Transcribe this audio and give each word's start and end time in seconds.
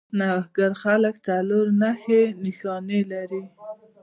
نوښتګر 0.17 0.71
خلک 0.83 1.15
څلور 1.27 1.65
نښې 1.81 2.23
نښانې 2.43 3.01
لري. 3.11 3.43